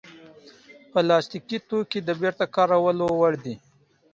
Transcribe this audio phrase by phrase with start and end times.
[0.91, 3.55] پلاستيکي توکي د بېرته کارولو وړ دي.